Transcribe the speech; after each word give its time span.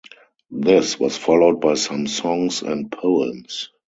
This 0.49 0.99
was 0.99 1.15
followed 1.15 1.61
by 1.61 1.75
some 1.75 2.07
songs 2.07 2.63
and 2.63 2.91
poems. 2.91 3.69